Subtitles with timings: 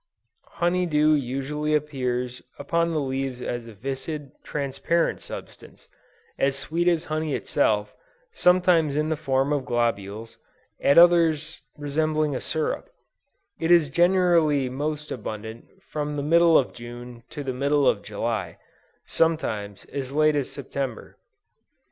[0.53, 5.87] "Honey dew usually appears upon the leaves as a viscid, transparent substance,
[6.39, 7.93] as sweet as honey itself,
[8.31, 10.37] sometimes in the form of globules,
[10.79, 12.89] at others resembling a syrup;
[13.59, 18.57] it is generally most abundant from the middle of June to the middle of July,
[19.05, 21.15] sometimes as late as September."